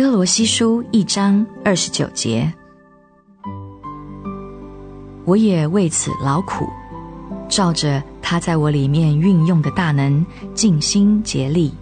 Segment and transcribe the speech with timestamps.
[0.00, 2.50] 哥罗西书一章二十九节，
[5.26, 6.66] 我也为此劳苦，
[7.50, 10.24] 照着他在我里面运用的大能，
[10.54, 11.74] 尽心竭力。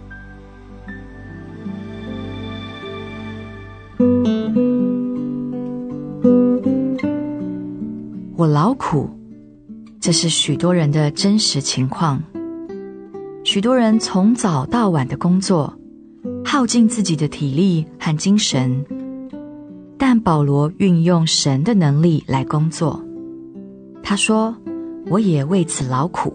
[8.35, 9.09] 我劳苦，
[10.01, 12.21] 这是许多人的真实情况。
[13.45, 15.73] 许多人从早到晚的工作，
[16.51, 18.83] 耗尽自己的体力和精神。
[19.99, 22.99] 但保罗运用神的能力来工作。
[24.01, 24.57] 他说
[25.11, 26.33] ：“我也为此劳苦，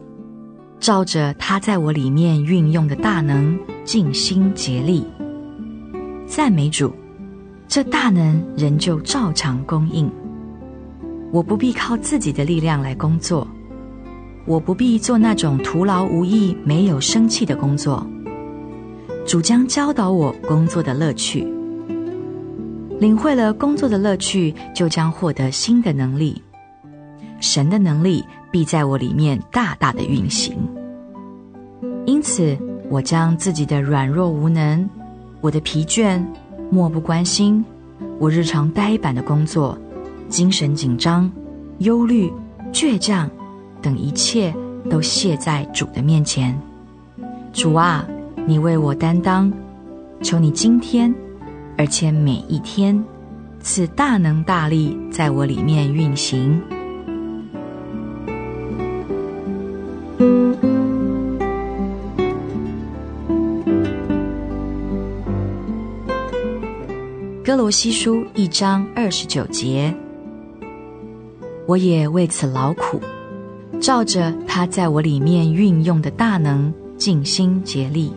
[0.79, 5.05] 照着他在我里面运用的大能，尽心竭力。”
[6.27, 6.93] 赞美主，
[7.67, 10.09] 这大能仍旧照常供应。
[11.33, 13.45] 我不必靠自己的力量来工作，
[14.47, 18.07] 我不必做那种徒劳无益、没有生气的工作。
[19.27, 21.47] 主将教导我工作的乐趣，
[23.01, 26.43] 领会了工作的乐趣，就将获得新的能力。
[27.41, 30.57] 神的能力必在我里面大大的运行。
[32.05, 32.57] 因此，
[32.91, 34.89] 我将自己的软弱无能、
[35.41, 36.23] 我的疲倦、
[36.71, 37.65] 漠不关心、
[38.19, 39.77] 我日常呆板的工作。
[40.29, 41.31] 精神紧张、
[41.79, 42.33] 忧虑、
[42.73, 43.31] 倔强
[43.81, 44.55] 等一切
[44.91, 46.59] 都卸在主的面前。
[47.53, 48.05] 主啊，
[48.47, 49.51] 你为我担当，
[50.23, 51.13] 求你今天，
[51.79, 53.03] 而且每一天，
[53.61, 56.61] 赐大能大力在我里面运行。
[67.43, 69.95] 歌罗西书一章二十九节。
[71.67, 73.01] 我也为此劳苦，
[73.81, 78.13] 照着他在我里面运用的大能，尽心竭力。